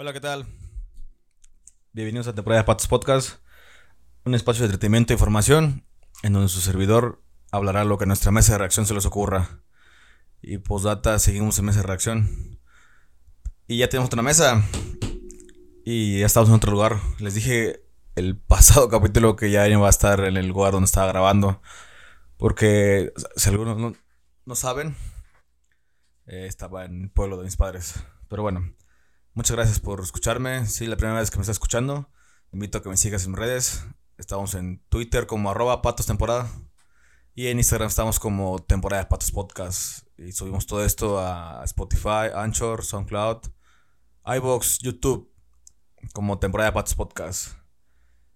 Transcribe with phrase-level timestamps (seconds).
[0.00, 0.46] Hola, ¿qué tal?
[1.92, 3.42] Bienvenidos a temporada de Patos Podcast,
[4.24, 5.84] un espacio de entretenimiento e información
[6.22, 9.60] en donde su servidor hablará lo que a nuestra mesa de reacción se les ocurra.
[10.40, 12.58] Y postdata, seguimos en mesa de reacción.
[13.66, 14.64] Y ya tenemos otra mesa.
[15.84, 16.96] Y ya estamos en otro lugar.
[17.18, 21.08] Les dije el pasado capítulo que ya iba a estar en el lugar donde estaba
[21.08, 21.60] grabando.
[22.38, 23.92] Porque si algunos no,
[24.46, 24.96] no saben,
[26.24, 28.02] eh, estaba en el pueblo de mis padres.
[28.30, 28.72] Pero bueno,
[29.40, 30.66] muchas gracias por escucharme.
[30.66, 32.10] Si es la primera vez que me estás escuchando,
[32.52, 33.86] invito a que me sigas en redes.
[34.18, 36.46] Estamos en Twitter como arroba patos temporada.
[37.34, 40.06] Y en Instagram estamos como temporada de patos podcast.
[40.18, 43.38] Y subimos todo esto a Spotify, Anchor, SoundCloud,
[44.26, 45.32] iBox, YouTube,
[46.12, 47.54] como temporada de patos podcast.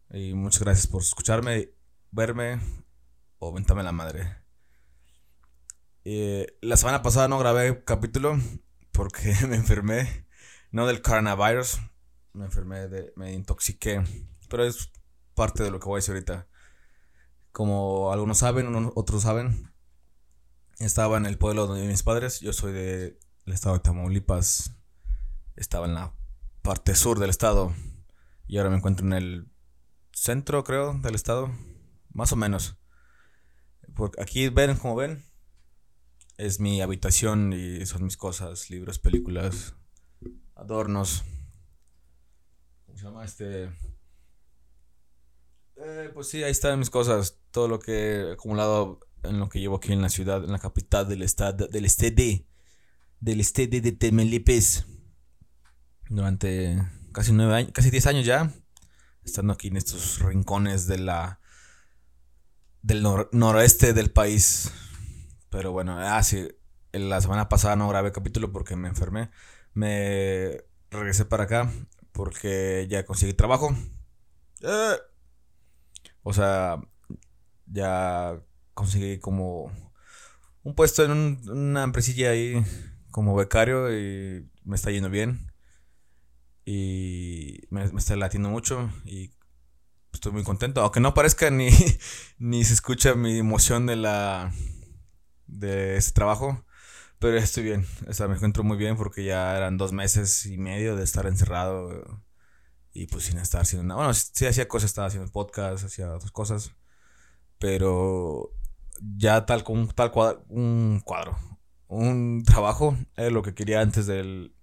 [0.09, 1.69] Y muchas gracias por escucharme,
[2.13, 2.61] verme
[3.41, 4.39] o ventame la madre.
[6.07, 8.39] Eh, la semana pasada no grabé capítulo
[8.91, 10.24] porque me enfermé.
[10.75, 11.79] No del coronavirus.
[12.33, 14.03] Me enfermé, de, me intoxiqué.
[14.49, 14.91] Pero es
[15.37, 16.49] parte de lo que voy a decir ahorita.
[17.53, 19.73] Como algunos saben, otros saben.
[20.81, 22.41] Estaba en el pueblo de mis padres.
[22.41, 23.17] Yo soy del
[23.47, 24.75] estado de Tamaulipas.
[25.55, 26.13] Estaba en la
[26.63, 27.73] parte sur del estado.
[28.49, 29.53] Y ahora me encuentro en el
[30.11, 31.53] centro, creo, del estado.
[32.13, 32.81] Más o menos.
[33.95, 35.23] Porque aquí ven, como ven,
[36.37, 39.77] es mi habitación y son mis cosas, libros, películas,
[40.55, 41.25] adornos.
[42.87, 43.65] ¿Cómo se llama este?
[45.77, 49.61] Eh, pues sí, ahí están mis cosas, todo lo que he acumulado en lo que
[49.61, 52.47] llevo aquí en la ciudad, en la capital del estado, del estede,
[53.21, 54.87] del estede de Temelipes.
[56.09, 56.81] Durante
[57.13, 58.53] casi nueve años, casi diez años ya,
[59.25, 61.41] estando aquí en estos rincones de la
[62.83, 64.71] del noroeste del país.
[65.49, 66.49] Pero bueno, ah, sí,
[66.93, 69.31] la semana pasada no grabé capítulo porque me enfermé.
[69.75, 71.71] Me regresé para acá
[72.13, 73.77] porque ya conseguí trabajo.
[74.63, 74.97] Eh.
[76.23, 76.81] O sea,
[77.67, 78.41] ya
[78.73, 79.71] conseguí como
[80.63, 82.65] un puesto en una empresilla ahí
[83.11, 85.53] como becario y me está yendo bien.
[86.65, 89.33] Y me, está latiendo mucho y
[90.13, 90.81] estoy muy contento.
[90.81, 91.69] Aunque no parezca ni,
[92.39, 94.53] ni se escucha mi emoción de la
[95.47, 96.65] de ese trabajo.
[97.19, 100.59] Pero estoy bien, o sea, me encuentro muy bien porque ya eran dos meses y
[100.59, 102.23] medio de estar encerrado
[102.93, 103.99] y pues sin estar haciendo nada.
[103.99, 106.73] Bueno, sí, hacía cosas, estaba haciendo podcast, hacía otras cosas,
[107.59, 108.53] pero
[109.01, 111.37] ya tal como tal cuadro, un cuadro,
[111.89, 114.55] un trabajo era lo que quería antes del,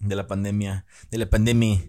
[0.00, 1.80] de la pandemia, de la pandemia.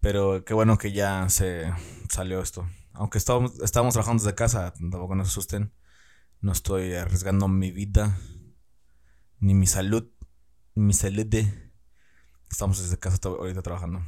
[0.00, 1.72] Pero qué bueno que ya se
[2.08, 2.68] salió esto.
[2.92, 5.72] Aunque estábamos, estábamos trabajando desde casa, tampoco nos asusten.
[6.40, 8.18] No estoy arriesgando mi vida,
[9.42, 10.08] ni mi salud,
[10.76, 11.34] ni mi salud.
[12.48, 14.00] Estamos desde casa ahorita trabajando.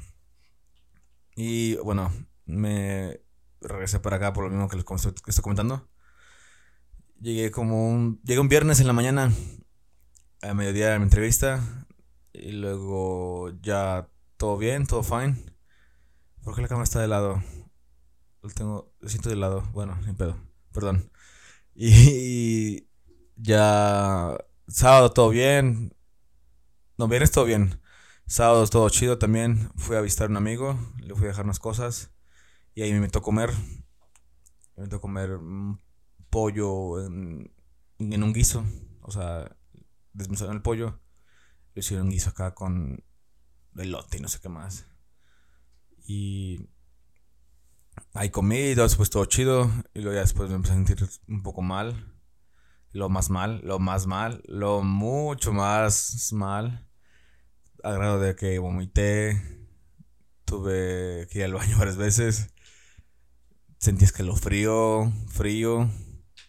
[1.34, 2.12] Y bueno,
[2.46, 3.20] me
[3.60, 4.86] regresé para acá por lo mismo que les
[5.26, 5.88] estoy comentando.
[7.20, 8.20] Llegué como un.
[8.22, 9.32] Llegué un viernes en la mañana.
[10.40, 11.84] A mediodía de mi entrevista.
[12.32, 15.36] Y luego ya todo bien, todo fine.
[16.44, 17.42] ¿Por qué la cama está de lado?
[18.40, 18.94] Lo tengo.
[19.00, 19.62] Lo siento de lado.
[19.72, 20.36] Bueno, sin pedo.
[20.72, 21.10] Perdón.
[21.76, 22.86] Y
[23.34, 25.94] ya sábado todo bien.
[26.98, 27.80] No, viernes todo bien.
[28.26, 29.70] Sábado todo chido también.
[29.76, 32.10] Fui a visitar a un amigo, le fui a dejar unas cosas.
[32.74, 33.52] Y ahí me invitó a comer.
[34.76, 35.38] Me invitó a comer
[36.30, 37.52] pollo en,
[37.98, 38.64] un guiso.
[39.02, 39.56] O sea,
[40.12, 41.00] desmenuzaron el pollo.
[41.74, 43.04] Le hicieron guiso acá con
[43.76, 44.86] elote y no sé qué más.
[46.06, 46.68] Y
[48.12, 49.70] Ahí comí, después todo chido.
[49.92, 52.13] Y luego ya después me empecé a sentir un poco mal.
[52.94, 56.88] Lo más mal, lo más mal, lo mucho más mal.
[57.82, 59.42] A grado de que vomité.
[60.44, 62.54] Tuve que ir al baño varias veces.
[63.78, 65.90] Sentí frío, frío,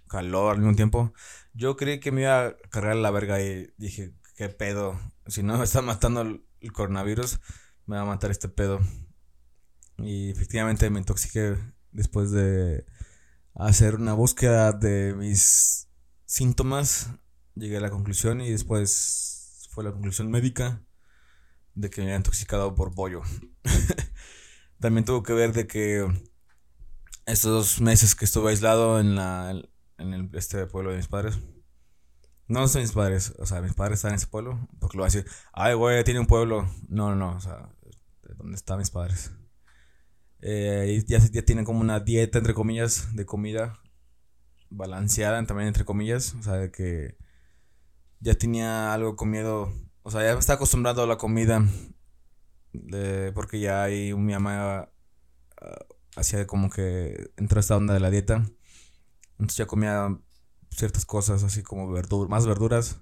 [0.07, 1.13] calor al mismo tiempo.
[1.55, 4.99] Yo creí que me iba a cargar la verga y dije, ¿qué pedo?
[5.25, 7.40] Si no me está matando el coronavirus,
[7.87, 8.79] me va a matar este pedo.
[9.97, 11.58] Y efectivamente me intoxiqué
[11.91, 12.85] después de
[13.55, 15.84] hacer una búsqueda de mis
[16.25, 17.09] síntomas.
[17.55, 20.83] Llegué a la conclusión y después fue la conclusión médica
[21.73, 23.22] de que me había intoxicado por pollo.
[24.79, 26.05] También tuvo que ver de que
[27.25, 29.53] estos dos meses que estuve aislado en la
[29.97, 31.39] en este pueblo de mis padres.
[32.47, 35.09] No son mis padres, o sea, mis padres están en ese pueblo, porque lo voy
[35.09, 36.69] a decir, ay, güey, tiene un pueblo.
[36.87, 37.69] No, no, no, o sea,
[38.37, 39.31] ¿dónde están mis padres?
[40.41, 43.81] Eh, ya, ya tienen como una dieta, entre comillas, de comida
[44.75, 46.35] balanceada también, entre comillas.
[46.35, 47.17] O sea, de que
[48.19, 49.73] ya tenía algo comido.
[50.03, 51.66] O sea, ya está acostumbrado a la comida
[53.33, 54.89] porque ya ahí mi mamá
[55.61, 58.45] uh, hacía como que entró a esta onda de la dieta.
[59.33, 60.17] Entonces ya comía
[60.72, 63.01] ciertas cosas así como verduras, más verduras,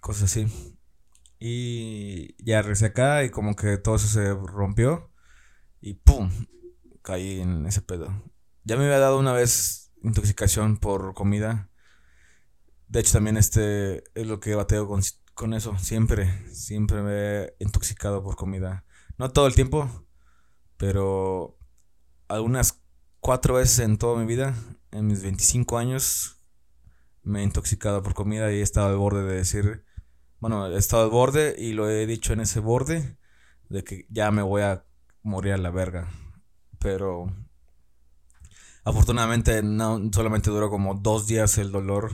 [0.00, 0.46] cosas así.
[1.38, 5.10] Y ya regresé acá y como que todo eso se rompió
[5.80, 6.30] y ¡pum!
[7.02, 8.06] Caí en ese pedo.
[8.64, 11.70] Ya me había dado una vez intoxicación por comida.
[12.88, 15.02] De hecho también este es lo que bateo con,
[15.34, 15.78] con eso.
[15.78, 18.84] Siempre, siempre me he intoxicado por comida.
[19.18, 19.88] No todo el tiempo,
[20.76, 21.58] pero
[22.28, 22.82] algunas
[23.20, 24.54] cuatro veces en toda mi vida,
[24.90, 26.42] en mis 25 años,
[27.22, 29.84] me he intoxicado por comida y he estado al borde de decir,
[30.40, 33.16] bueno, he estado al borde y lo he dicho en ese borde
[33.68, 34.84] de que ya me voy a
[35.22, 36.08] morir a la verga.
[36.78, 37.32] Pero
[38.84, 42.12] afortunadamente no solamente duró como dos días el dolor,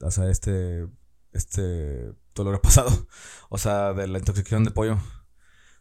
[0.00, 0.86] o sea, este,
[1.32, 3.06] este dolor pasado,
[3.48, 4.98] o sea, de la intoxicación de pollo.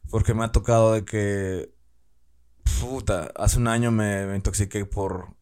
[0.10, 1.76] Porque me ha tocado de que
[2.80, 5.36] Puta, hace un año me, intoxiqué por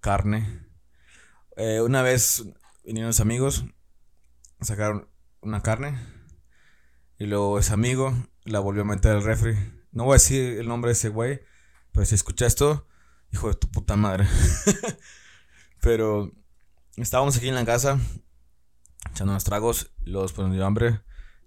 [0.00, 0.66] carne.
[1.56, 2.44] Eh, una vez
[2.84, 3.64] vinieron los amigos,
[4.60, 5.08] sacaron
[5.40, 5.98] una carne
[7.18, 9.56] y luego ese amigo la volvió a meter al refri.
[9.90, 11.40] No voy a decir el nombre de ese güey,
[11.92, 12.86] pero si escucha esto,
[13.32, 14.26] hijo de tu puta madre.
[15.80, 16.32] pero
[16.96, 17.98] estábamos aquí en la casa
[19.10, 21.00] echando unos tragos, los pues dio hambre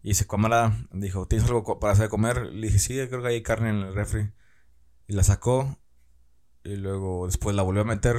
[0.03, 2.47] y ese camarada dijo, ¿tienes algo para hacer comer?
[2.47, 4.33] Le dije, sí, creo que hay carne en el refri.
[5.07, 5.79] Y la sacó.
[6.65, 8.17] Y luego después la volvió a meter.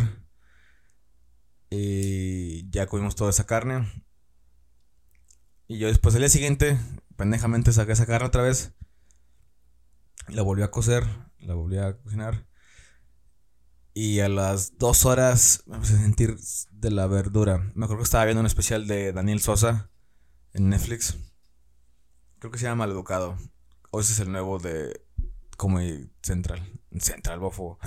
[1.68, 3.86] Y ya comimos toda esa carne.
[5.68, 6.78] Y yo después el día siguiente,
[7.16, 8.72] pendejamente saqué esa carne otra vez.
[10.28, 11.04] La volví a cocer.
[11.38, 12.46] La volví a cocinar.
[13.94, 16.36] Y a las dos horas me empecé a sentir
[16.72, 17.72] de la verdura.
[17.74, 19.90] Me acuerdo que estaba viendo un especial de Daniel Sosa
[20.52, 21.16] en Netflix.
[22.40, 23.38] Creo que se llama Educado.
[23.90, 25.00] O ese es el nuevo de
[25.56, 26.60] Comedy Central.
[26.98, 27.78] Central, bofo.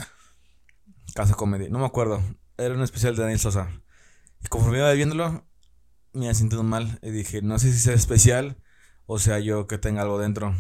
[1.13, 1.69] Casa Comedy.
[1.69, 2.21] No me acuerdo.
[2.57, 3.69] Era un especial de Daniel Sosa.
[4.41, 5.45] Y conforme iba viéndolo,
[6.13, 6.99] me iba sintiendo mal.
[7.03, 8.57] Y dije, no sé si sea especial
[9.07, 10.53] o sea yo que tenga algo dentro.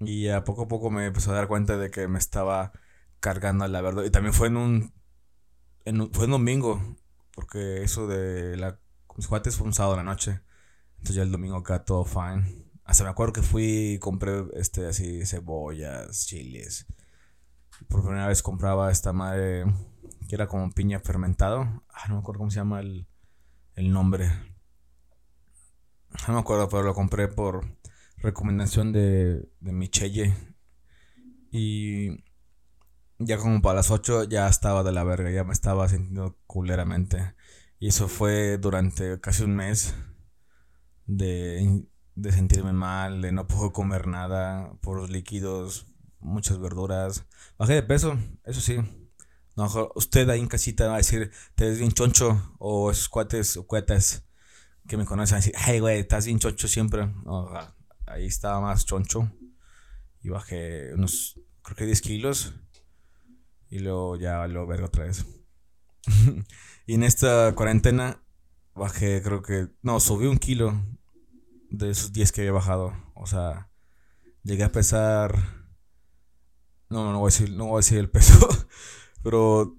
[0.00, 2.72] Y a poco a poco me empezó a dar cuenta de que me estaba
[3.22, 4.04] cargando la verdad.
[4.04, 4.92] Y también fue en un,
[6.12, 6.96] fue en domingo.
[7.34, 8.78] Porque eso de la,
[9.16, 10.40] mis cuates fue un sábado de la noche.
[10.98, 12.66] Entonces ya el domingo acá todo fine.
[12.84, 16.86] Hasta me acuerdo que fui compré este así cebollas, chiles.
[17.88, 19.64] Por primera vez compraba esta madre
[20.28, 21.60] que era como piña fermentado.
[21.88, 23.06] Ah, no me acuerdo cómo se llama el,
[23.76, 24.28] el nombre.
[26.26, 27.64] No me acuerdo, pero lo compré por
[28.18, 30.34] recomendación de, de Michelle.
[31.50, 32.24] Y
[33.26, 37.34] ya como para las 8 ya estaba de la verga, ya me estaba sintiendo culeramente.
[37.78, 39.94] Y eso fue durante casi un mes
[41.06, 41.84] de
[42.14, 45.86] de sentirme mal, de no puedo comer nada por los líquidos,
[46.20, 47.26] muchas verduras.
[47.58, 48.78] Bajé de peso, eso sí.
[49.56, 53.56] No, usted ahí en casita va a decir, te ves bien choncho, o esos cuates
[53.56, 54.24] o cuetas
[54.88, 57.12] que me conocen van a decir, hey güey, estás bien choncho siempre.
[58.06, 59.30] ahí estaba más choncho.
[60.22, 62.54] Y bajé unos, creo que 10 kilos.
[63.72, 65.24] Y luego ya lo veré otra vez.
[66.86, 68.22] y en esta cuarentena
[68.74, 70.78] bajé, creo que, no, subí un kilo
[71.70, 72.92] de esos 10 que había bajado.
[73.14, 73.70] O sea,
[74.42, 75.34] llegué a pesar.
[76.90, 78.46] No, no, no voy a decir, no voy a decir el peso.
[79.22, 79.74] Pero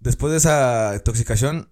[0.00, 1.70] después de esa intoxicación,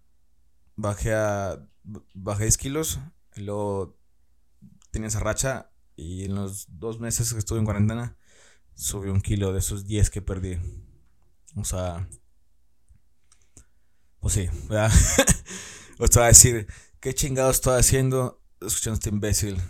[0.75, 1.67] bajé a.
[2.13, 3.01] Bajé 10 kilos.
[3.35, 3.99] Y luego
[4.91, 5.71] tenía esa racha.
[5.97, 8.19] Y en los dos meses que estuve en cuarentena,
[8.75, 10.59] subí un kilo de esos 10 que perdí.
[11.57, 12.09] O sea.
[14.21, 14.93] Pues sí, ¿verdad?
[15.99, 16.69] o sea, decir,
[17.01, 19.61] ¿qué chingados estoy haciendo escuchando este imbécil.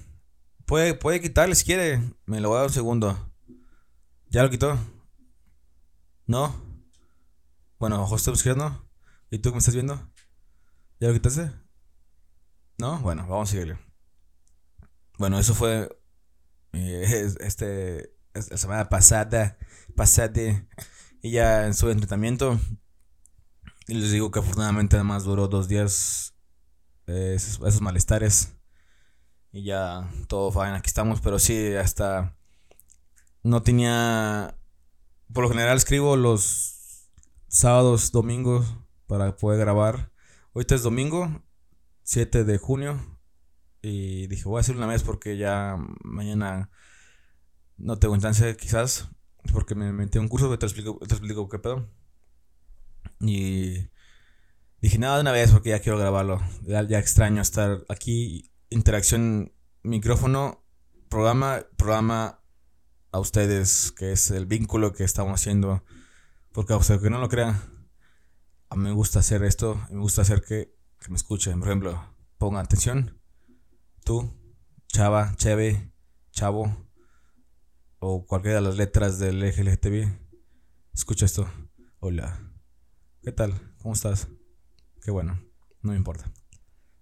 [0.65, 2.01] Puede, puede quitarle si quiere.
[2.25, 3.33] Me lo voy a dar un segundo.
[4.31, 4.79] ¿Ya lo quitó?
[6.27, 6.55] ¿No?
[7.79, 8.89] Bueno, ojo, estoy buscando.
[9.31, 10.11] ¿Y tú que me estás viendo?
[10.99, 11.53] ¿Ya lo quitaste?
[12.79, 12.99] ¿No?
[13.01, 13.79] Bueno, vamos a seguirle.
[15.19, 15.89] Bueno, eso fue.
[16.73, 18.13] Eh, este.
[18.35, 19.59] La semana pasada.
[19.95, 20.67] Pasada.
[21.27, 22.57] Y ya en su entrenamiento.
[23.89, 26.37] Les digo que afortunadamente además duró dos días.
[27.09, 28.55] Eh, esos malestares.
[29.51, 32.37] Y ya todo fine, aquí estamos, pero sí, hasta
[33.43, 34.57] no tenía...
[35.33, 37.11] Por lo general escribo los
[37.49, 38.77] sábados, domingos
[39.09, 40.13] para poder grabar.
[40.55, 41.43] Ahorita es domingo,
[42.05, 43.19] 7 de junio.
[43.83, 46.71] Y dije, voy a hacer una vez porque ya mañana
[47.79, 49.09] no tengo instancia quizás.
[49.53, 51.89] Porque me metí a un curso te explico, te explico qué pedo.
[53.21, 53.89] Y
[54.81, 56.41] dije, nada, de una vez porque ya quiero grabarlo.
[56.63, 60.65] Ya, extraño estar aquí interacción micrófono,
[61.09, 62.41] programa, programa,
[63.13, 65.83] a ustedes, que es el vínculo que estamos haciendo.
[66.53, 67.61] Porque aunque que no lo crean,
[68.69, 71.59] a mí me gusta hacer esto, me gusta hacer que, que me escuchen.
[71.59, 73.19] Por ejemplo, pongan atención.
[74.05, 74.33] Tú,
[74.89, 75.93] chava, cheve,
[76.33, 76.86] chavo,
[78.09, 80.09] o cualquiera de las letras del LGTB.
[80.95, 81.51] Escucha esto.
[81.99, 82.41] Hola.
[83.21, 83.75] ¿Qué tal?
[83.83, 84.29] ¿Cómo estás?
[85.03, 85.43] Qué bueno.
[85.83, 86.31] No me importa.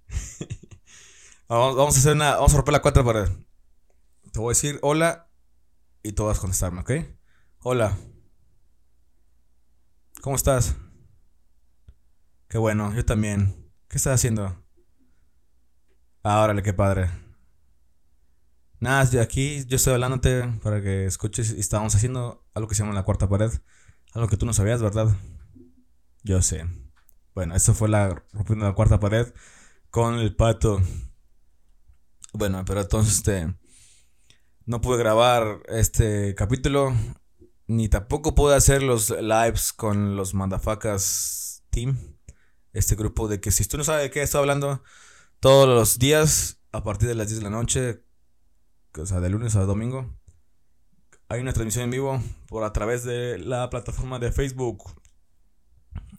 [1.48, 2.36] vamos, a hacer una.
[2.36, 3.28] Vamos a romper la cuarta pared.
[4.32, 5.30] Te voy a decir hola
[6.02, 6.92] y tú vas a contestarme, ¿ok?
[7.58, 7.98] Hola.
[10.22, 10.74] ¿Cómo estás?
[12.48, 13.70] Qué bueno, yo también.
[13.88, 14.64] ¿Qué estás haciendo?
[16.22, 17.10] Ah, órale, qué padre.
[18.84, 22.94] Nada, aquí yo estoy hablándote para que escuches y estábamos haciendo algo que se llama
[22.94, 23.50] la cuarta pared.
[24.12, 25.08] Algo que tú no sabías, ¿verdad?
[26.22, 26.66] Yo sé.
[27.34, 29.32] Bueno, esto fue la rompiendo la cuarta pared
[29.88, 30.82] con el pato.
[32.34, 33.54] Bueno, pero entonces este
[34.66, 36.94] no pude grabar este capítulo
[37.66, 42.18] ni tampoco pude hacer los lives con los mandafacas team.
[42.74, 44.82] Este grupo de que si tú no sabes de qué estoy hablando,
[45.40, 48.03] todos los días a partir de las 10 de la noche
[48.96, 50.14] o sea, de lunes a domingo,
[51.28, 54.84] hay una transmisión en vivo por a través de la plataforma de Facebook.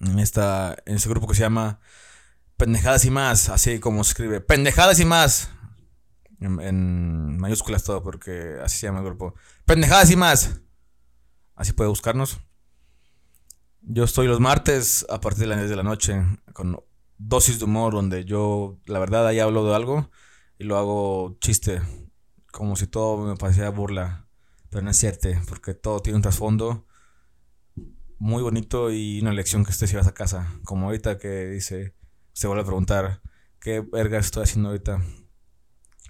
[0.02, 1.80] En, esta, en ese grupo que se llama
[2.58, 5.50] Pendejadas y más, así como se escribe, Pendejadas y más.
[6.42, 9.36] En, mayúsculas todo, porque así se llama el grupo.
[9.66, 10.62] Pendejadas y más.
[11.56, 12.40] Así puede buscarnos.
[13.82, 16.22] Yo estoy los martes a partir de las 10 de la noche
[16.54, 16.84] con
[17.18, 20.10] dosis de humor donde yo, la verdad, ahí hablo de algo
[20.58, 21.82] y lo hago chiste
[22.56, 24.28] como si todo me parecía burla.
[24.70, 26.88] Pero no es cierto, porque todo tiene un trasfondo
[28.18, 30.54] muy bonito y una lección que usted lleva a casa.
[30.64, 31.96] Como ahorita que dice,
[32.32, 33.22] se vuelve a preguntar,
[33.60, 35.02] ¿qué verga estoy haciendo ahorita?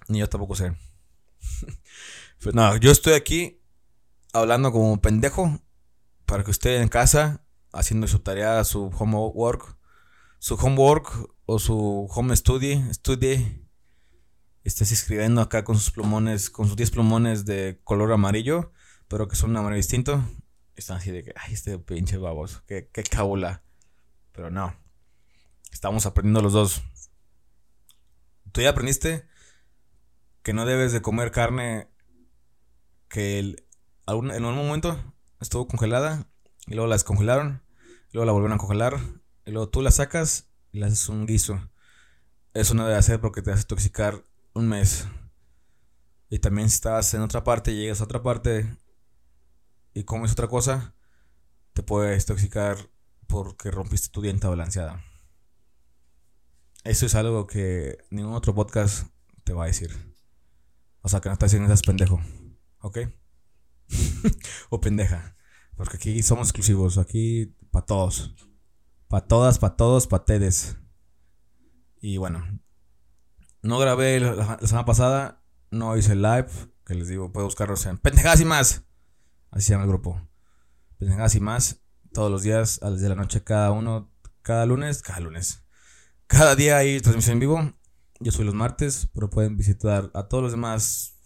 [0.06, 0.76] Ni yo tampoco sé.
[2.40, 3.60] pues no, yo estoy aquí
[4.32, 5.60] hablando como pendejo
[6.26, 9.76] para que usted en casa, haciendo su tarea, su homework,
[10.38, 11.12] su homework
[11.44, 13.65] o su home study, study
[14.68, 18.72] estés escribiendo acá con sus plumones, con sus 10 plumones de color amarillo,
[19.08, 20.22] pero que son un amarillo distinto.
[20.74, 23.62] Están así de que, ay, este pinche babos, qué, qué cabula.
[24.32, 24.76] Pero no,
[25.72, 26.82] estamos aprendiendo los dos.
[28.52, 29.26] Tú ya aprendiste
[30.42, 31.88] que no debes de comer carne
[33.08, 33.56] que en
[34.06, 36.28] algún momento estuvo congelada
[36.66, 37.62] y luego la descongelaron,
[38.10, 38.98] y luego la volvieron a congelar
[39.44, 41.70] y luego tú la sacas y le haces un guiso.
[42.52, 44.24] Eso no debe hacer porque te hace toxicar
[44.56, 45.06] un mes.
[46.28, 48.76] Y también si estás en otra parte y llegas a otra parte
[49.94, 50.94] y comes otra cosa,
[51.72, 52.76] te puedes toxicar
[53.26, 55.04] porque rompiste tu dieta balanceada.
[56.84, 59.08] Eso es algo que ningún otro podcast
[59.44, 59.90] te va a decir.
[61.02, 62.20] O sea, que no estás haciendo esas pendejo.
[62.80, 62.98] ¿Ok?
[64.70, 65.36] o pendeja.
[65.76, 66.98] Porque aquí somos exclusivos.
[66.98, 68.34] Aquí para todos.
[69.08, 70.76] Para todas, para todos, para tedes.
[72.00, 72.44] Y bueno,
[73.66, 76.48] no grabé la, semana pasada, no hice live,
[76.84, 78.84] que les digo, puedo buscarlos en Pendejadas y más.
[79.50, 80.20] Así se llama el grupo.
[80.98, 81.82] Pendejadas y más,
[82.12, 84.10] todos los días, a las de la noche, cada uno,
[84.42, 85.64] cada lunes, cada lunes.
[86.26, 87.72] Cada día hay transmisión en vivo.
[88.20, 91.18] Yo soy los martes, pero pueden visitar a todos los demás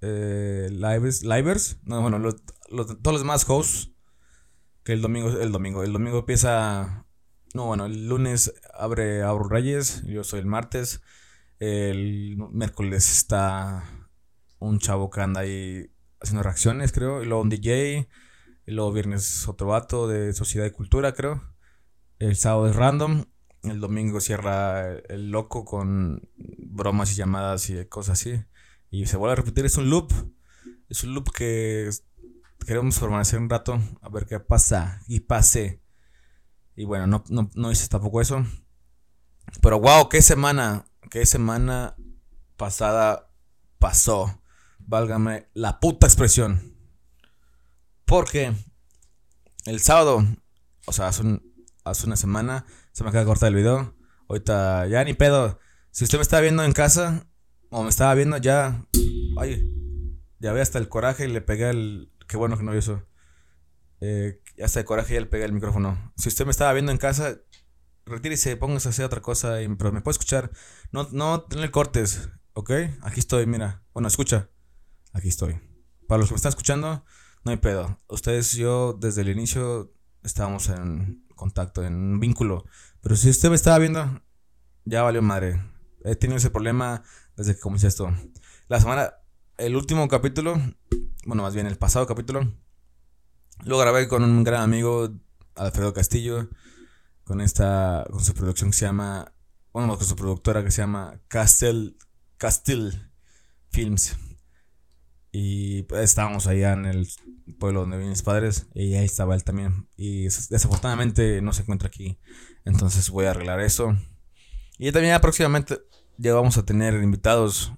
[0.00, 3.90] eh, livers, livers, no, bueno, todos los demás hosts.
[4.84, 7.06] Que el domingo, el domingo, el domingo empieza,
[7.54, 11.00] no, bueno, el lunes abre Abro Reyes, yo soy el martes.
[11.64, 13.84] El miércoles está
[14.58, 17.22] un chavo que anda ahí haciendo reacciones, creo.
[17.22, 18.08] Y luego un DJ.
[18.66, 21.40] Y luego viernes otro vato de Sociedad y Cultura, creo.
[22.18, 23.26] El sábado es random.
[23.62, 28.42] El domingo cierra el loco con bromas y llamadas y cosas así.
[28.90, 29.64] Y se vuelve a repetir.
[29.64, 30.12] Es un loop.
[30.88, 31.90] Es un loop que
[32.66, 35.00] queremos permanecer un rato a ver qué pasa.
[35.06, 35.80] Y pase.
[36.74, 38.44] Y bueno, no, no, no hice tampoco eso.
[39.60, 41.94] Pero wow, qué semana qué semana
[42.56, 43.30] pasada
[43.78, 44.42] pasó.
[44.78, 46.74] Válgame la puta expresión.
[48.06, 48.54] Porque
[49.66, 50.24] el sábado,
[50.86, 51.22] o sea, hace,
[52.06, 53.94] una semana, se me acaba de el video.
[54.26, 55.60] Ahorita ya ni pedo.
[55.90, 57.26] Si usted me está viendo en casa,
[57.68, 58.82] o me estaba viendo ya,
[59.36, 59.70] ay,
[60.38, 62.10] ya ve hasta el coraje y le pegué el...
[62.26, 63.06] Qué bueno que no vio eso.
[64.00, 66.14] Eh, hasta el coraje y le pegué el micrófono.
[66.16, 67.36] Si usted me estaba viendo en casa,
[68.06, 70.50] retírese, póngase a hacer otra cosa, pero me puede escuchar.
[70.90, 72.70] No, no tener cortes, ¿ok?
[73.02, 73.82] Aquí estoy, mira.
[73.92, 74.48] Bueno, escucha.
[75.12, 75.60] Aquí estoy.
[76.08, 77.04] Para los que me están escuchando,
[77.44, 77.98] no hay pedo.
[78.08, 79.92] Ustedes yo, desde el inicio,
[80.22, 82.64] estábamos en contacto, en un vínculo.
[83.02, 84.22] Pero si usted me estaba viendo,
[84.84, 85.60] ya valió madre.
[86.04, 87.02] He tenido ese problema
[87.36, 88.14] desde que comencé esto.
[88.68, 89.14] La semana,
[89.58, 90.60] el último capítulo,
[91.26, 92.52] bueno, más bien el pasado capítulo,
[93.64, 95.10] lo grabé con un gran amigo,
[95.54, 96.48] Alfredo Castillo,
[97.24, 99.34] con esta, con su producción que se llama,
[99.72, 101.94] bueno, con su productora que se llama Castle,
[102.36, 102.92] Castle
[103.70, 104.16] Films.
[105.30, 107.08] Y pues, estábamos allá en el
[107.58, 109.88] pueblo donde viven mis padres y ahí estaba él también.
[109.96, 112.18] Y desafortunadamente no se encuentra aquí.
[112.64, 113.96] Entonces voy a arreglar eso.
[114.78, 115.78] Y también próximamente
[116.18, 117.72] ya vamos a tener invitados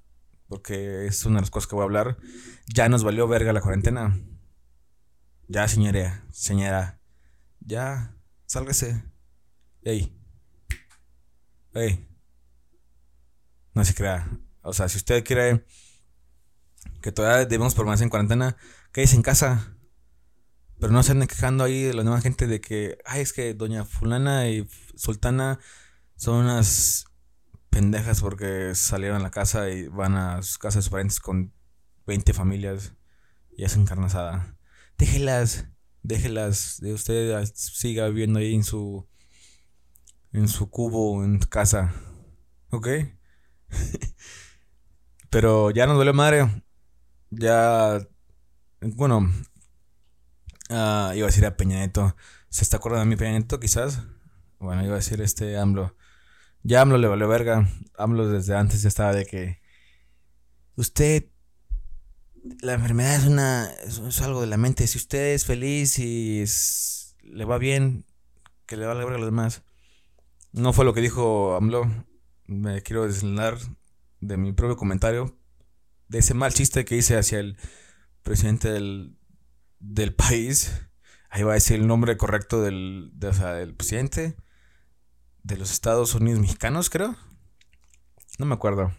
[0.48, 2.18] porque es una de las cosas que voy a hablar.
[2.74, 4.20] Ya nos valió verga la cuarentena.
[5.48, 7.00] Ya, señora, señora.
[7.60, 9.13] Ya, sálgase.
[9.84, 10.18] Ey.
[11.74, 12.08] Ey.
[13.74, 14.40] No se crea.
[14.62, 15.66] O sea, si usted quiere
[17.02, 18.56] que todavía debemos permanecer en cuarentena,
[18.92, 19.76] quédese en casa.
[20.80, 23.52] Pero no se anden quejando ahí de la nueva gente de que, ay, es que
[23.52, 25.60] doña fulana y sultana
[26.16, 27.04] son unas
[27.68, 31.52] pendejas porque salieron a la casa y van a sus casas de sus parientes con
[32.06, 32.94] 20 familias
[33.54, 34.56] y hacen carne asada.
[34.96, 35.66] Déjelas,
[36.02, 39.06] déjelas, de usted siga viviendo ahí en su
[40.34, 41.94] en su cubo en casa.
[42.70, 42.88] ¿Ok?
[45.30, 46.62] Pero ya nos duele madre.
[47.30, 48.06] Ya
[48.86, 49.32] bueno,
[50.68, 51.90] uh, iba a decir a Peña
[52.50, 54.02] ¿Se está acordando de mi Peña quizás?
[54.58, 55.96] Bueno, iba a decir este AMLO.
[56.62, 57.66] Ya AMLO le valió verga.
[57.96, 59.62] AMLO desde antes ya estaba de que.
[60.76, 61.30] Usted.
[62.60, 63.72] La enfermedad es una.
[63.84, 64.86] Es, algo de la mente.
[64.86, 66.44] Si usted es feliz y
[67.22, 68.04] le va bien,
[68.66, 69.62] que le va a verga a los demás.
[70.54, 71.90] No fue lo que dijo AMLO.
[72.46, 73.58] Me quiero deslindar
[74.20, 75.36] de mi propio comentario.
[76.06, 77.56] De ese mal chiste que hice hacia el
[78.22, 79.18] presidente del,
[79.80, 80.72] del país.
[81.28, 84.36] Ahí va a decir el nombre correcto del, de, o sea, del presidente
[85.42, 87.16] de los Estados Unidos mexicanos, creo.
[88.38, 88.92] No me acuerdo.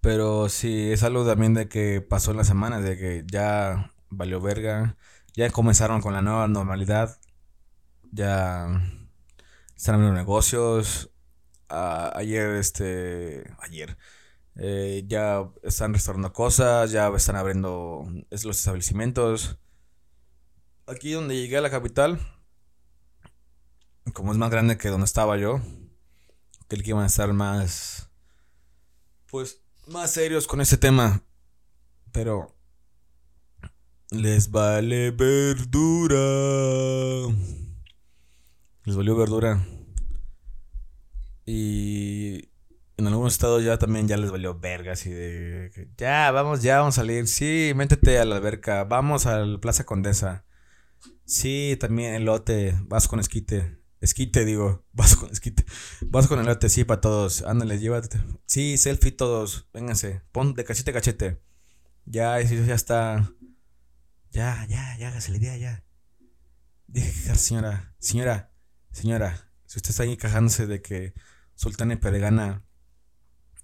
[0.00, 4.40] Pero sí, es algo también de que pasó en la semana, de que ya valió
[4.40, 4.96] verga.
[5.34, 7.20] Ya comenzaron con la nueva normalidad.
[8.10, 8.66] Ya
[9.80, 11.10] están abriendo negocios.
[11.68, 13.50] ayer, este.
[13.60, 13.96] Ayer.
[14.56, 19.56] Eh, ya están restaurando cosas, ya están abriendo los establecimientos.
[20.86, 22.20] Aquí donde llegué a la capital,
[24.12, 25.62] como es más grande que donde estaba yo,
[26.68, 28.10] creo que iban a estar más,
[29.30, 31.22] pues, más serios con ese tema.
[32.12, 32.54] Pero
[34.10, 36.18] les vale verdura.
[38.90, 39.64] Les valió verdura.
[41.46, 42.48] Y
[42.96, 46.98] en algunos estados ya también ya les valió verga, así de ya, vamos, ya vamos
[46.98, 47.28] a salir.
[47.28, 50.44] Sí, métete a la alberca, vamos a la Plaza Condesa.
[51.24, 53.78] Sí, también elote, vas con esquite.
[54.00, 55.64] Esquite, digo, vas con esquite.
[56.00, 57.42] Vas con elote, sí, para todos.
[57.42, 58.18] Ándale, llévate.
[58.46, 60.22] Sí, selfie todos, vénganse.
[60.32, 61.40] Pon de cachete a cachete.
[62.06, 63.32] Ya, ya está.
[64.32, 65.84] Ya, ya, ya, hágase la idea, ya.
[66.88, 68.49] Dije, señora, señora,
[68.90, 71.14] señora, si usted está ahí cajándose de que
[71.54, 72.64] Sultana y Peregana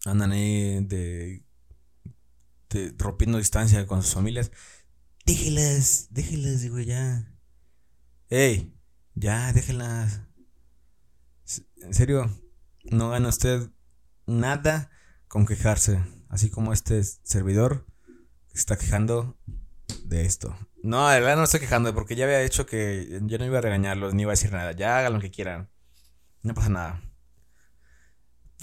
[0.05, 1.45] andan ahí de,
[2.71, 4.53] de rompiendo distancia con sus familias.
[5.25, 7.35] Déjelas, déjelas, digo, ya.
[8.29, 8.73] Ey,
[9.15, 10.21] ya, déjelas.
[11.83, 12.31] En serio,
[12.85, 13.71] no gana usted
[14.27, 14.91] nada
[15.29, 16.05] con quejarse.
[16.29, 17.87] Así como este servidor
[18.53, 19.39] se está quejando
[20.05, 20.57] de esto.
[20.87, 23.61] No, de verdad no estoy quejando porque ya había dicho que yo no iba a
[23.61, 24.70] regañarlos ni iba a decir nada.
[24.70, 25.68] Ya hagan lo que quieran.
[26.42, 27.03] No pasa nada.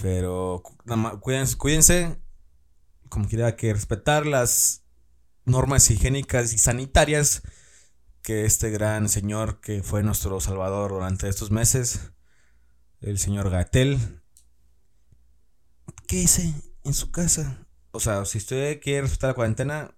[0.00, 0.62] Pero
[1.20, 2.18] cuídense, cuídense,
[3.10, 4.86] como quiera que respetar las
[5.44, 7.42] normas higiénicas y sanitarias
[8.22, 12.12] que este gran señor que fue nuestro salvador durante estos meses,
[13.02, 14.22] el señor Gatel,
[16.06, 17.66] quédese en su casa.
[17.90, 19.94] O sea, si usted quiere respetar la cuarentena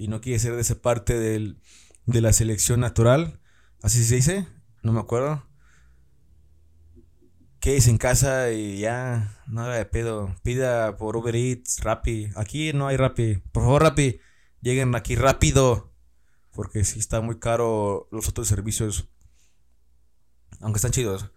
[0.00, 1.60] y no quiere ser de esa parte del,
[2.06, 3.40] de la selección natural,
[3.82, 4.46] así se dice,
[4.82, 5.50] no me acuerdo
[7.60, 10.34] quédese en casa y ya, no haga de pedo.
[10.42, 12.30] Pida por Uber Eats, Rappi.
[12.34, 13.36] Aquí no hay Rappi.
[13.52, 14.20] Por favor, Rappi,
[14.62, 15.92] lleguen aquí rápido.
[16.52, 19.08] Porque si está muy caro los otros servicios.
[20.60, 21.30] Aunque están chidos.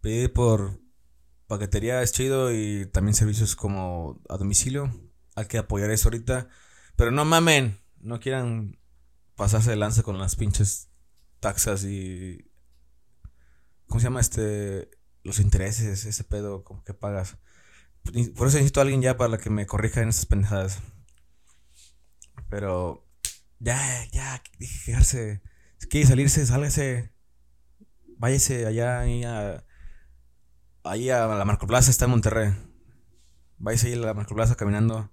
[0.00, 0.80] Pedir por
[1.46, 4.92] paquetería es chido y también servicios como a domicilio.
[5.34, 6.48] Hay que apoyar eso ahorita.
[6.96, 8.78] Pero no mamen, no quieran
[9.36, 10.90] pasarse de lanza con las pinches
[11.40, 12.50] taxas y...
[13.86, 14.90] ¿Cómo se llama este?
[15.24, 17.36] los intereses, ese pedo como que pagas.
[18.04, 20.80] Por eso necesito a alguien ya para que me corrija en esas pendejadas.
[22.48, 23.06] Pero
[23.60, 23.78] ya,
[24.10, 24.42] ya,
[24.84, 25.42] quejarse.
[25.78, 27.12] Si quiere salirse, sálgase.
[28.18, 29.64] Váyase allá ahí a,
[30.84, 32.52] ahí a la Marco Plaza, está en Monterrey.
[33.58, 35.10] Váyase ahí a la Marco Plaza caminando.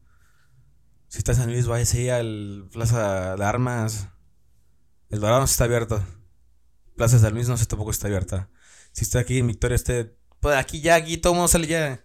[1.10, 4.10] Si está en San Luis, váyase ahí al Plaza de Armas.
[5.10, 6.04] El Dorado no está abierto.
[6.96, 8.52] Plaza de San Luis no sé tampoco está abierta.
[8.92, 10.16] Si está aquí en Victoria, este.
[10.40, 12.04] Pues aquí ya, aquí todo mundo sale ya.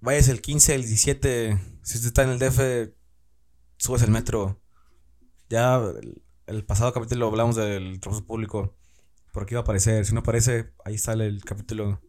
[0.00, 1.60] Váyase el 15, el 17.
[1.82, 2.92] Si usted está en el DF,
[3.78, 4.60] subes el metro.
[5.48, 5.80] Ya
[6.46, 8.76] el, pasado capítulo hablamos del transporte público.
[9.32, 10.04] Por aquí va a aparecer.
[10.04, 12.02] Si no aparece, ahí sale el capítulo.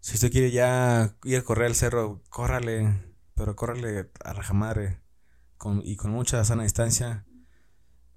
[0.00, 3.11] Si usted quiere ya ir a correr al cerro, córrale.
[3.42, 5.02] Pero córrale a rajamadre.
[5.56, 7.26] Con, y con mucha sana distancia.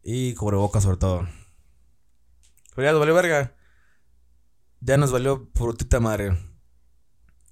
[0.04, 1.28] Y boca sobre todo.
[2.76, 3.56] Pero ya nos valió verga.
[4.82, 6.38] Ya nos valió putita madre.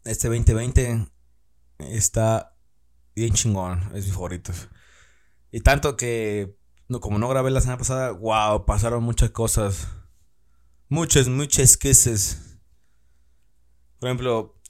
[0.03, 1.07] Este 2020
[1.79, 2.55] está
[3.15, 3.89] bien chingón.
[3.95, 4.53] Es mi favorito.
[5.49, 6.55] Y tanto que,
[6.87, 9.87] no, como no grabé la semana pasada, wow, pasaron muchas cosas.
[10.89, 12.59] Muchas, muchas cosas.
[13.97, 14.61] Por ejemplo,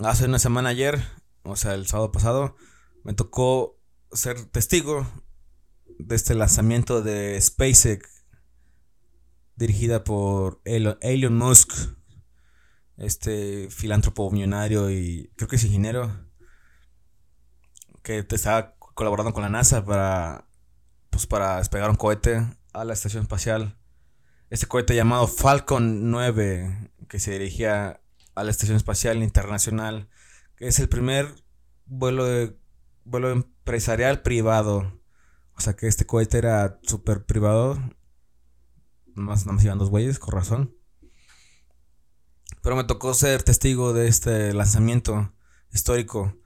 [0.00, 1.02] hace una semana ayer,
[1.46, 2.56] o sea, el sábado pasado,
[3.04, 3.78] me tocó
[4.12, 5.06] ser testigo
[5.98, 8.26] de este lanzamiento de SpaceX
[9.56, 11.72] dirigida por Elon Musk,
[12.98, 16.10] este filántropo millonario y creo que es ingeniero
[18.02, 20.48] que está colaborando con la NASA para
[21.10, 23.78] pues para despegar un cohete a la estación espacial.
[24.50, 28.00] Este cohete llamado Falcon 9 que se dirigía
[28.34, 30.08] a la estación espacial internacional,
[30.58, 31.34] es el primer
[31.86, 32.58] vuelo de
[33.04, 35.00] vuelo empresarial privado.
[35.56, 37.78] O sea que este cohete era súper privado.
[39.14, 40.76] Más, más iban dos güeyes, con razón.
[42.62, 45.32] Pero me tocó ser testigo de este lanzamiento
[45.72, 46.36] histórico.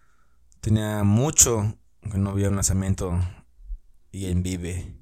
[0.60, 3.18] Tenía mucho que no había un lanzamiento
[4.12, 4.96] y en vive.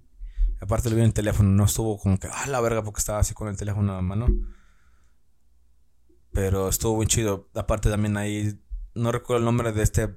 [0.60, 3.20] Aparte lo vi en el teléfono, no estuvo como que, ah, la verga, porque estaba
[3.20, 4.28] así con el teléfono en la mano.
[6.32, 7.48] Pero estuvo muy chido.
[7.54, 8.60] Aparte también ahí,
[8.98, 10.14] no recuerdo el nombre de este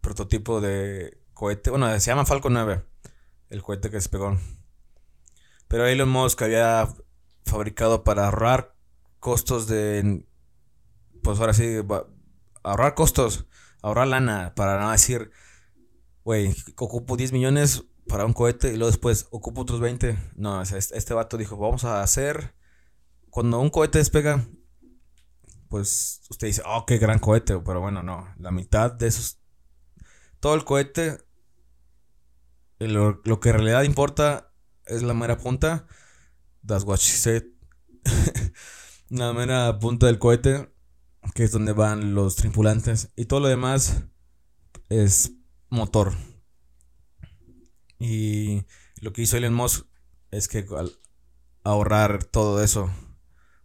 [0.00, 1.70] prototipo de cohete.
[1.70, 2.84] Bueno, se llama Falcon 9,
[3.48, 4.38] el cohete que despegó.
[5.66, 6.88] Pero Elon Musk había
[7.44, 8.74] fabricado para ahorrar
[9.18, 10.26] costos de...
[11.22, 11.78] Pues ahora sí,
[12.62, 13.46] ahorrar costos,
[13.82, 15.30] ahorrar lana, para no decir,
[16.24, 20.18] güey, ocupo 10 millones para un cohete y luego después ocupo otros 20.
[20.36, 22.54] No, este, vato dijo, vamos a hacer,
[23.28, 24.46] cuando un cohete despega,
[25.70, 29.40] pues usted dice, oh, qué gran cohete, pero bueno, no, la mitad de esos,
[30.40, 31.18] todo el cohete,
[32.80, 34.52] lo, lo que en realidad importa
[34.84, 35.86] es la mera punta.
[36.66, 37.44] That's what she said.
[39.08, 40.74] la mera punta del cohete,
[41.34, 43.10] que es donde van los tripulantes.
[43.16, 44.04] Y todo lo demás
[44.88, 45.32] es
[45.68, 46.12] motor.
[47.98, 48.64] Y
[49.00, 49.86] lo que hizo Elon Musk
[50.30, 50.98] es que al
[51.62, 52.90] ahorrar todo eso.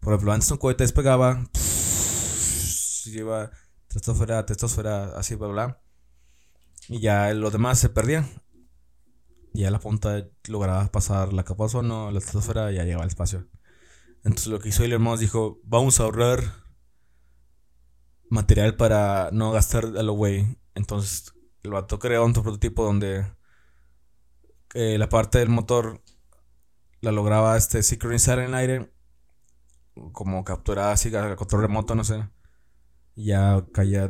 [0.01, 1.49] Por ejemplo, antes un cohete despegaba,
[3.11, 3.51] lleva
[3.87, 5.81] testosfera, testosfera, así, bla, bla.
[6.87, 8.27] Y ya lo demás se perdía.
[9.53, 13.47] Y a la punta lograba pasar la capa ozono, la estratosfera ya llegaba al espacio.
[14.23, 16.41] Entonces lo que hizo Elon Musk dijo, vamos a ahorrar
[18.29, 20.57] material para no gastar a lo güey.
[20.73, 23.25] Entonces el vato creó un prototipo donde
[24.73, 26.01] eh, la parte del motor
[27.01, 28.93] la lograba este sincronizar en el aire,
[30.11, 32.27] como capturar así control remoto, no sé.
[33.15, 34.09] Ya caía,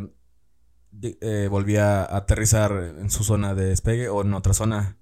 [1.02, 4.98] eh, volvía a aterrizar en su zona de despegue o en otra zona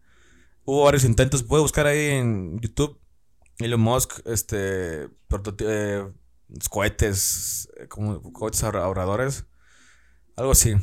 [0.65, 1.43] hubo varios intentos.
[1.43, 2.99] Puede buscar ahí en YouTube.
[3.59, 5.09] Elon Musk, este,
[5.59, 6.11] eh,
[6.69, 9.45] cohetes, eh, como cohetes ahorradores.
[10.35, 10.75] Algo así.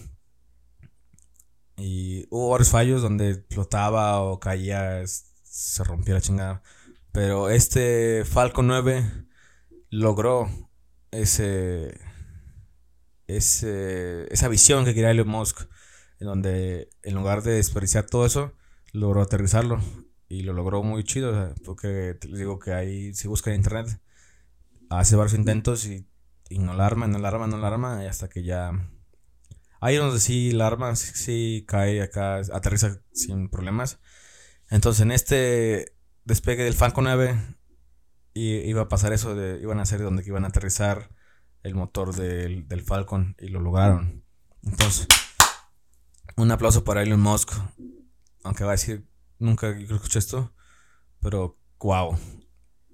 [1.77, 6.63] Y hubo varios fallos donde explotaba o caía, se rompía la chingada.
[7.13, 9.27] Pero este Falcon 9
[9.91, 10.49] logró
[11.11, 11.99] ese,
[13.37, 15.63] ese, esa visión que quería Elon Musk.
[16.19, 18.53] En donde en lugar de desperdiciar todo eso,
[18.93, 19.81] logró aterrizarlo
[20.29, 24.01] y lo logró muy chido, porque les digo que ahí si busca en internet
[24.91, 26.07] hace varios intentos y,
[26.49, 28.73] y no la arma, no la arma, no la arma y hasta que ya
[29.81, 33.99] ahí donde sí la arma sí, cae acá, aterriza sin problemas.
[34.69, 37.57] Entonces en este despegue del Falcon 9
[38.35, 41.11] iba a pasar eso iban a ser donde iban a aterrizar
[41.63, 44.25] el motor del, del Falcon y lo lograron.
[44.63, 45.07] Entonces,
[46.37, 47.53] un aplauso para Elon Musk
[48.43, 49.07] aunque va a decir,
[49.39, 50.55] nunca escuché esto,
[51.21, 52.19] pero wow,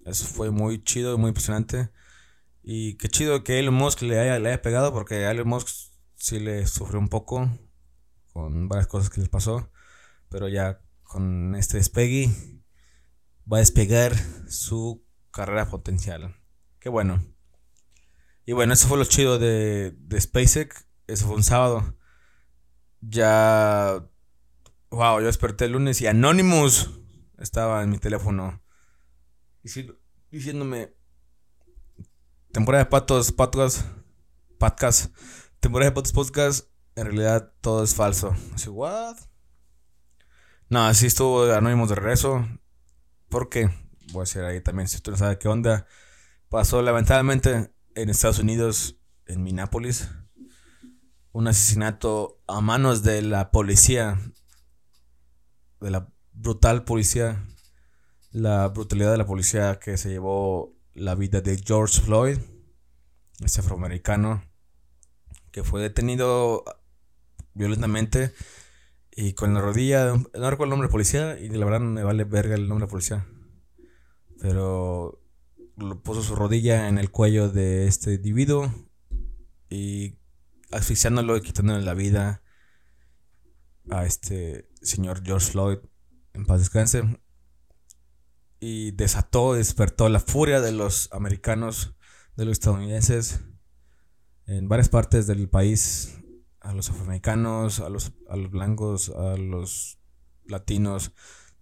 [0.05, 1.91] eso fue muy chido, muy impresionante.
[2.63, 5.69] Y qué chido que Elon Musk le haya, le haya pegado, porque Elon Musk
[6.17, 7.49] sí le sufrió un poco
[8.33, 9.71] con varias cosas que le pasó,
[10.29, 12.31] pero ya con este despegue
[13.51, 14.17] va a despegar
[14.49, 16.35] su carrera potencial.
[16.81, 17.23] Qué bueno.
[18.47, 20.87] Y bueno, eso fue lo chido de, de SpaceX.
[21.07, 21.97] Eso fue un sábado.
[23.01, 24.03] Ya
[24.91, 26.91] Wow, yo desperté el lunes y Anonymous
[27.39, 28.63] estaba en mi teléfono
[30.31, 30.95] diciéndome
[32.53, 33.85] temporada de patos, patos,
[34.59, 35.13] podcast,
[35.59, 38.35] temporada de patos podcast, en realidad todo es falso.
[38.55, 39.17] Así, what?
[40.71, 42.49] No, así estuvo Anónimos de regreso.
[43.29, 43.69] Porque,
[44.13, 45.87] voy a decir ahí también, si usted no sabe qué onda,
[46.49, 50.11] pasó lamentablemente en Estados Unidos, en Minneapolis,
[51.33, 54.21] un asesinato a manos de la policía,
[55.81, 57.43] de la brutal policía,
[58.33, 62.39] la brutalidad de la policía que se llevó la vida de George Floyd,
[63.43, 64.45] ese afroamericano
[65.51, 66.65] que fue detenido
[67.55, 68.35] violentamente
[69.11, 72.25] y con la rodilla, no recuerdo el nombre de policía y la verdad me vale
[72.25, 73.27] verga el nombre de policía.
[74.39, 75.19] Pero
[76.03, 78.73] puso su rodilla en el cuello de este individuo
[79.69, 80.19] y
[80.73, 82.43] asfixiándolo y quitándole la vida
[83.91, 85.79] a este señor George Floyd
[86.33, 87.21] en paz descanse.
[88.61, 91.95] Y desató, despertó la furia de los americanos,
[92.37, 93.41] de los estadounidenses
[94.47, 96.19] en varias partes del país,
[96.61, 99.99] a los afroamericanos, a los, a los blancos, a los
[100.45, 101.13] latinos,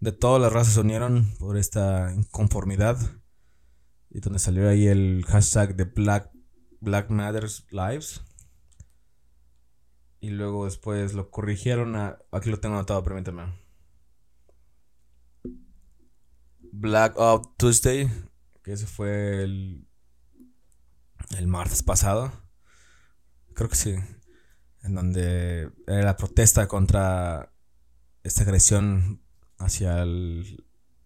[0.00, 2.98] de todas las razas se unieron por esta inconformidad
[4.14, 6.31] y donde salió ahí el hashtag de Black,
[6.81, 8.22] Black Matters Lives.
[10.20, 12.18] Y luego después lo corrigieron a...
[12.31, 13.53] Aquí lo tengo anotado, permítame.
[16.61, 18.09] Black Ops Tuesday,
[18.62, 19.88] que ese fue el,
[21.37, 22.33] el martes pasado.
[23.53, 23.96] Creo que sí.
[24.83, 27.53] En donde era la protesta contra
[28.22, 29.20] esta agresión
[29.59, 30.05] hacia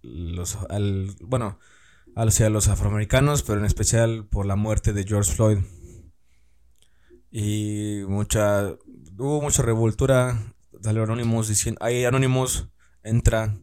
[0.02, 0.58] los...
[1.22, 1.58] bueno,
[2.16, 5.58] hacia los afroamericanos, pero en especial por la muerte de George Floyd.
[7.30, 8.76] Y mucha...
[9.18, 10.54] Hubo mucha revoltura.
[10.80, 11.78] Salió Anonymous diciendo...
[11.82, 12.68] Ahí Anonymous
[13.02, 13.56] entra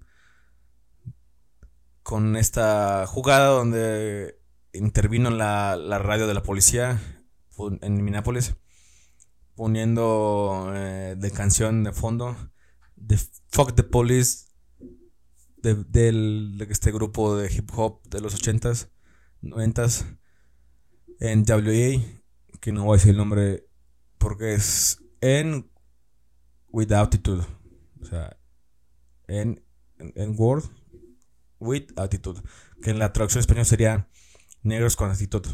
[2.04, 4.40] con esta jugada donde
[4.74, 7.02] intervino la, la radio de la policía
[7.82, 8.56] en Minneapolis
[9.56, 12.36] poniendo eh, de canción de fondo
[12.96, 13.18] de
[13.50, 14.48] Fuck the Police
[15.66, 18.90] de, del, de este grupo de hip hop de los 80s,
[19.42, 20.18] 90s
[21.20, 22.04] en WA,
[22.62, 23.68] que no voy a decir el nombre
[24.20, 25.72] porque es en
[26.70, 27.46] With Altitude,
[28.00, 28.38] o sea,
[29.28, 29.64] en,
[29.98, 30.66] en Word
[31.60, 32.42] with attitude,
[32.84, 34.08] que en la traducción español sería
[34.62, 35.48] negros con actitud.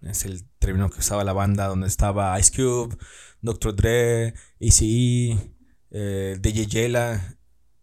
[0.00, 2.96] Es el término que usaba la banda donde estaba Ice Cube,
[3.42, 3.74] Dr.
[3.74, 5.36] Dre, ECE,
[5.90, 7.37] eh, DJ Jela,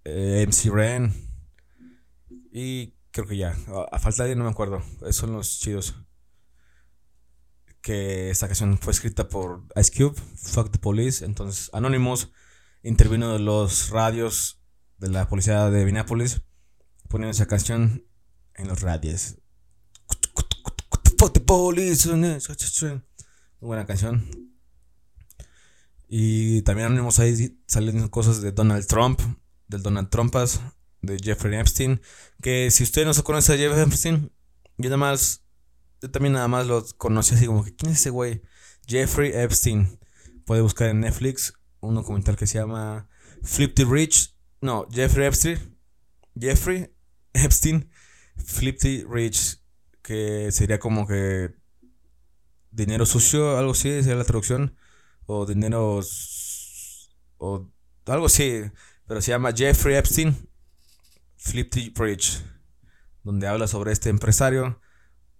[0.05, 1.13] eh, MC Ren.
[2.51, 3.55] Y creo que ya.
[3.91, 4.81] A, falta de no me acuerdo.
[5.01, 5.95] Esos son los chidos.
[7.81, 11.25] Que esta canción fue escrita por Ice Cube, Fuck the Police.
[11.25, 12.31] Entonces, Anonymous
[12.81, 14.61] intervino en los radios
[14.97, 16.41] de la policía de Minneapolis
[17.09, 18.05] poniendo esa canción
[18.55, 19.37] en los radios.
[23.59, 24.29] Muy buena canción.
[26.07, 29.19] Y también tenemos ahí saliendo cosas de Donald Trump,
[29.67, 30.61] del Donald Trumpas,
[31.01, 32.01] de Jeffrey Epstein.
[32.41, 34.31] Que si usted no se conoce a Jeffrey Epstein,
[34.77, 35.43] yo nada más,
[36.01, 38.41] yo también nada más lo conocí así como que, ¿quién es ese güey?
[38.87, 39.99] Jeffrey Epstein.
[40.45, 43.07] Puede buscar en Netflix un documental que se llama
[43.43, 44.35] Flip Rich.
[44.61, 45.75] No, Jeffrey Epstein.
[46.39, 46.91] Jeffrey
[47.33, 47.89] Epstein,
[48.37, 49.61] Flipty Rich,
[50.01, 51.53] que sería como que
[52.71, 54.75] dinero sucio, algo así, sería la traducción,
[55.25, 56.01] o dinero,
[57.37, 57.71] o
[58.05, 58.63] algo así,
[59.07, 60.35] pero se llama Jeffrey Epstein,
[61.37, 62.43] Flipty Rich,
[63.23, 64.81] donde habla sobre este empresario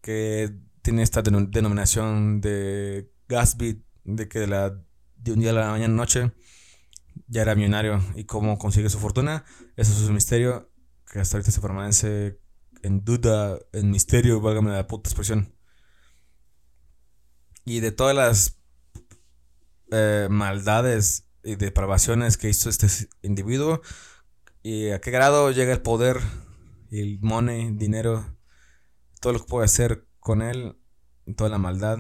[0.01, 4.80] que tiene esta denominación de Gatsby, de que de, la,
[5.17, 6.32] de un día a la mañana noche
[7.28, 9.45] ya era millonario y cómo consigue su fortuna.
[9.75, 10.71] Eso es un misterio
[11.12, 12.39] que hasta ahorita se permanece
[12.84, 15.56] en duda, en misterio, válgame la puta expresión.
[17.63, 18.60] Y de todas las
[19.91, 22.88] eh, maldades depravaciones que hizo este
[23.21, 23.81] individuo,
[24.63, 26.19] y a qué grado llega el poder,
[26.89, 28.25] y el money, dinero,
[29.21, 30.77] todo lo que puede hacer con él,
[31.36, 31.99] toda la maldad.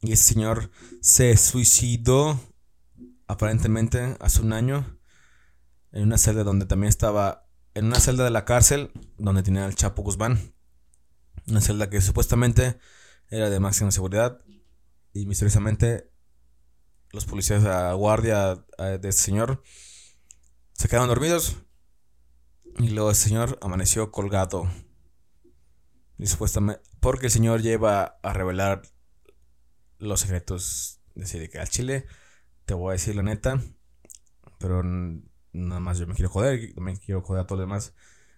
[0.00, 0.70] Y ese señor
[1.02, 2.40] se suicidó
[3.26, 4.98] aparentemente hace un año
[5.92, 9.74] en una celda donde también estaba en una celda de la cárcel donde tenía al
[9.74, 10.54] Chapo Guzmán.
[11.46, 12.78] Una celda que supuestamente
[13.28, 14.42] era de máxima seguridad
[15.12, 16.10] y misteriosamente
[17.12, 19.62] los policías a guardia de este señor
[20.72, 21.56] se quedaron dormidos
[22.78, 24.70] y luego el señor amaneció colgado.
[26.18, 28.82] Y supuestamente porque el señor lleva a revelar
[29.98, 32.06] los secretos de que al Chile
[32.64, 33.60] te voy a decir la neta
[34.60, 37.94] pero nada más yo me quiero joder, me quiero joder a todo lo demás.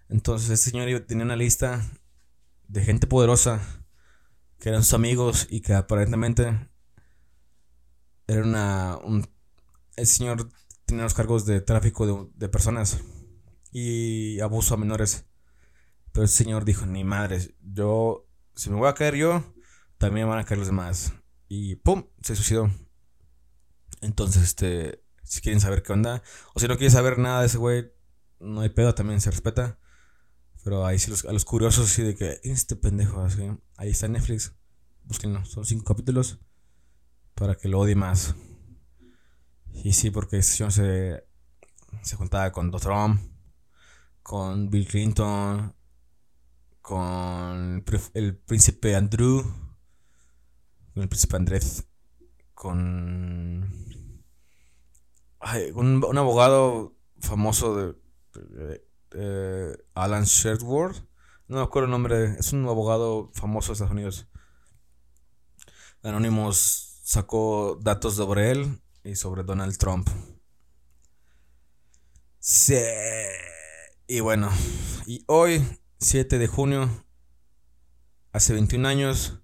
[0.08, 1.84] Entonces ese señor tenía una lista
[2.68, 3.60] de gente poderosa
[4.58, 6.70] que eran sus amigos y que aparentemente
[8.32, 8.98] era una...
[8.98, 9.26] Un,
[9.96, 10.48] el señor
[10.86, 13.00] tenía los cargos de tráfico de, de personas
[13.70, 15.26] y abuso a menores.
[16.12, 19.54] Pero el señor dijo, ni madres, yo, si me voy a caer yo,
[19.98, 21.14] también van a caer los demás.
[21.48, 22.06] Y ¡pum!
[22.22, 22.70] Se suicidó.
[24.02, 26.22] Entonces, este, si quieren saber qué onda,
[26.54, 27.92] o si no quieren saber nada de ese güey,
[28.40, 29.78] no hay pedo, también se respeta.
[30.64, 33.42] Pero ahí sí, los, a los curiosos, sí, de que este pendejo, así,
[33.76, 34.54] ahí está Netflix,
[35.04, 36.40] búsquenlo, son cinco capítulos
[37.42, 38.36] para que lo odie más.
[39.72, 43.20] Y sí, porque se, se juntaba con Donald Trump,
[44.22, 45.74] con Bill Clinton,
[46.80, 49.42] con el príncipe Andrew,
[50.94, 51.84] con el príncipe Andrés,
[52.54, 53.74] con
[55.74, 57.96] un, abogado famoso
[59.10, 61.08] de, Alan Shedworth,
[61.48, 64.28] no me acuerdo el nombre, es un abogado famoso de Estados Unidos.
[66.04, 70.08] Anonymous sacó datos sobre él y sobre Donald Trump.
[72.38, 72.78] Sí.
[74.06, 74.50] Y bueno,
[75.06, 76.88] y hoy 7 de junio,
[78.32, 79.40] hace 21 años,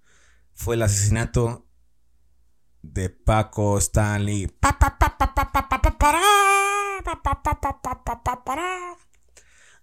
[0.55, 1.67] fue el asesinato
[2.83, 4.47] de Paco Stanley.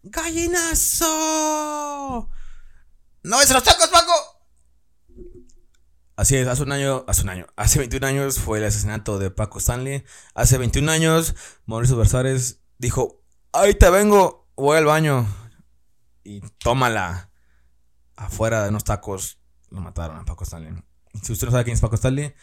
[0.04, 1.10] ¡Gallinazo!
[3.24, 4.35] ¡No es los tacos, Paco!
[6.16, 9.32] Así es, hace un año, hace un año, hace 21 años fue el asesinato de
[9.32, 10.06] Paco Stanley.
[10.34, 15.28] Hace 21 años, Mauricio Versares dijo, ahí te vengo, voy al baño
[16.24, 17.32] y tómala.
[18.16, 20.74] Afuera de unos tacos lo mataron a Paco Stanley.
[21.22, 22.34] Si usted no sabe quién es Paco Stanley,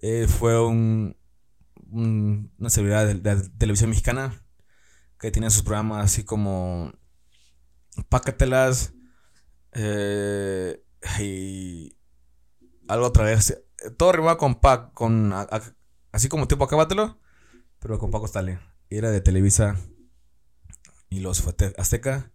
[0.00, 1.16] eh, fue un,
[1.92, 4.42] una celebridad de, de, televisión mexicana
[5.20, 6.92] que tenía sus programas así como
[8.08, 8.94] Pácatelas
[9.72, 10.82] eh,
[11.20, 11.96] y
[12.92, 13.62] algo otra vez.
[13.96, 15.32] Todo rimaba con Pac, con
[16.12, 17.18] así como tipo acábatelo,
[17.78, 18.58] pero con Paco Stanley.
[18.90, 19.76] Era de Televisa
[21.08, 22.30] y los fue Azteca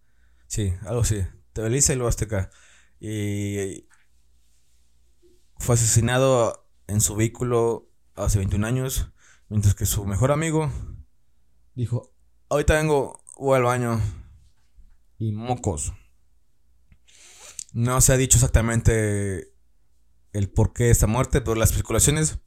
[0.46, 1.24] Sí, algo así.
[1.52, 2.50] Televisa y luego Azteca.
[3.00, 3.86] Y
[5.58, 9.12] fue asesinado en su vehículo hace 21 años,
[9.48, 10.72] mientras que su mejor amigo
[11.74, 12.12] dijo,
[12.48, 14.00] ahorita vengo, voy al baño.
[15.18, 15.92] Y mocos.
[17.72, 19.52] No se ha dicho exactamente
[20.38, 22.38] el porqué de esta muerte, pero las especulaciones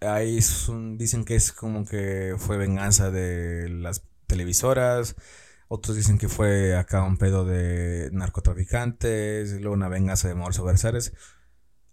[0.00, 0.38] ahí
[0.96, 5.16] dicen que es como que fue venganza de las televisoras,
[5.68, 11.12] otros dicen que fue acá un pedo de narcotraficantes, luego una venganza de Mauricio Versares.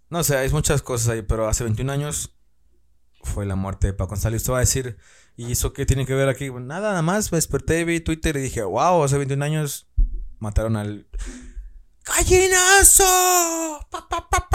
[0.10, 2.38] No sé, hay muchas cosas ahí, pero hace 21 años
[3.24, 4.42] fue la muerte de Paco González.
[4.42, 4.98] Usted va a decir,
[5.36, 6.52] ¿y eso qué tiene que ver aquí?
[6.52, 9.90] Nada, nada más, me desperté, vi Twitter y dije, wow, hace 21 años
[10.40, 11.08] mataron al...
[12.06, 13.04] ¡Gallinazo!
[13.90, 14.46] Pa, pa, pa,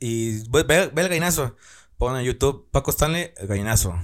[0.00, 1.56] y ve, ve, el gallinazo.
[1.98, 3.94] Pon en YouTube Paco Stanley, el gallinazo.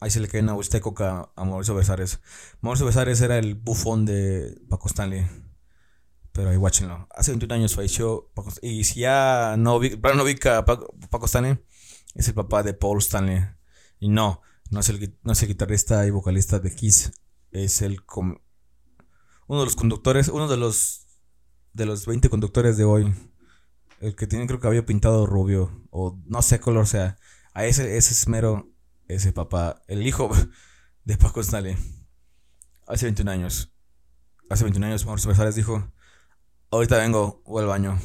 [0.00, 2.20] Ahí se le cae una coca a Mauricio Besares.
[2.60, 5.26] Mauricio Besares era el bufón de Paco Stanley.
[6.32, 7.08] Pero ahí watchenlo.
[7.14, 11.58] Hace 21 años falleció Paco Y si ya no, no ubica a Paco, Stanley,
[12.14, 13.44] es el papá de Paul Stanley.
[13.98, 17.12] Y no, no es el, no es el guitarrista y vocalista de Kiss.
[17.50, 18.04] Es el
[19.52, 21.06] uno de los conductores, uno de los
[21.74, 23.14] de los 20 conductores de hoy.
[24.00, 25.86] El que tiene creo que había pintado rubio.
[25.90, 27.18] O no sé color sea.
[27.52, 28.72] A ese, ese es mero
[29.08, 30.30] ese papá, el hijo
[31.04, 31.76] de Paco Stanley,
[32.86, 33.74] hace 21 años.
[34.48, 35.92] Hace 21 años Mauricio Besares dijo,
[36.70, 38.00] ahorita vengo, voy al baño.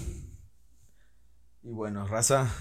[1.64, 2.54] Y bueno, raza,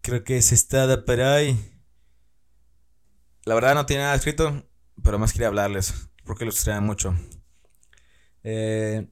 [0.00, 1.82] creo que es está de por ahí.
[3.44, 4.66] La verdad no tiene nada escrito,
[5.02, 7.14] pero más quería hablarles, porque los extrañan mucho.
[8.42, 9.08] Eh,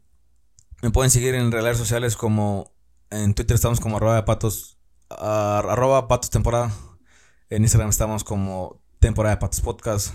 [0.83, 2.75] me pueden seguir en redes sociales como
[3.11, 6.73] en Twitter estamos como arroba patos, arroba patos temporada.
[7.51, 10.15] En Instagram estamos como temporada de Patos Podcast.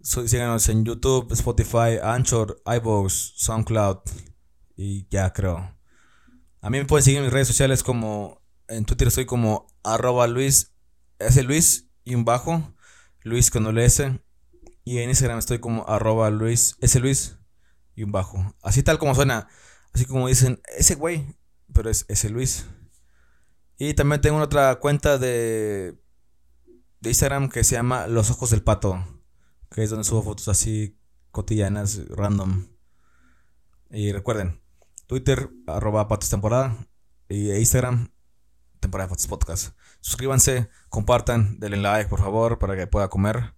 [0.00, 3.98] síganos en YouTube, Spotify, Anchor, iVoox, SoundCloud
[4.76, 5.76] y ya creo.
[6.60, 10.26] A mí me pueden seguir en mis redes sociales como en Twitter estoy como arroba
[10.26, 10.74] Luis,
[11.18, 12.74] S Luis y un bajo,
[13.22, 14.20] Luis con S.
[14.86, 17.36] Y en Instagram estoy como arroba Luis, S Luis
[17.96, 18.54] y un bajo.
[18.62, 19.48] Así tal como suena.
[19.92, 21.26] Así como dicen, ese güey,
[21.72, 22.66] pero es ese Luis.
[23.78, 25.98] Y también tengo otra cuenta de,
[27.00, 29.04] de Instagram que se llama Los Ojos del Pato.
[29.70, 30.96] Que es donde subo fotos así
[31.32, 32.68] cotidianas, random.
[33.90, 34.62] Y recuerden,
[35.08, 36.76] Twitter, arroba patos temporada.
[37.28, 38.12] Y Instagram,
[38.78, 39.76] temporada de Podcast.
[40.00, 43.55] Suscríbanse, compartan, denle like, por favor, para que pueda comer.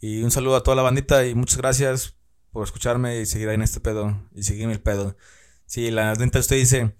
[0.00, 2.16] Y un saludo a toda la bandita y muchas gracias
[2.52, 5.16] por escucharme y seguir ahí en este pedo y seguirme el pedo.
[5.66, 6.96] Si la neta usted dice,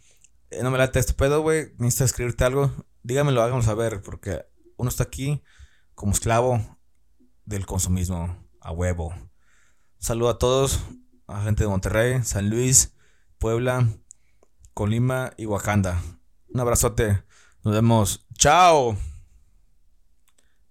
[0.51, 2.72] eh, no me late este pedo, güey, necesita escribirte algo,
[3.03, 4.44] dígamelo, háganlo saber, porque
[4.76, 5.42] uno está aquí
[5.94, 6.78] como esclavo
[7.46, 9.14] del consumismo a huevo.
[9.98, 10.80] saludo a todos,
[11.26, 12.94] a gente de Monterrey, San Luis,
[13.38, 13.88] Puebla,
[14.74, 16.03] Colima y Wakanda.
[16.53, 17.22] Un abrazote.
[17.62, 18.26] Nos vemos.
[18.34, 18.96] Chao.